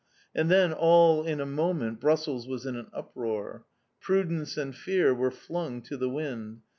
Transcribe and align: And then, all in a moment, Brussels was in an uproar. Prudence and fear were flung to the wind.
And 0.33 0.49
then, 0.49 0.73
all 0.73 1.23
in 1.23 1.39
a 1.39 1.45
moment, 1.45 1.99
Brussels 1.99 2.47
was 2.47 2.65
in 2.65 2.75
an 2.75 2.87
uproar. 2.91 3.65
Prudence 3.99 4.57
and 4.57 4.75
fear 4.75 5.13
were 5.13 5.29
flung 5.29 5.83
to 5.83 5.95
the 5.95 6.09
wind. 6.09 6.61